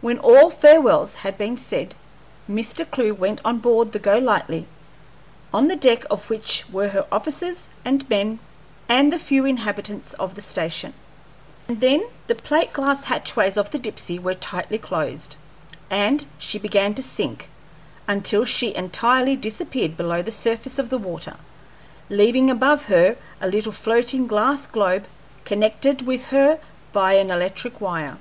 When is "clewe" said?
2.88-3.12